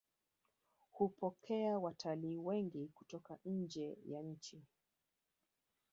hupokea 0.91 1.79
watalii 1.79 2.37
wengi 2.37 2.87
kutoka 2.93 3.37
njee 3.45 3.97
ya 4.05 4.21
nchi 4.21 4.61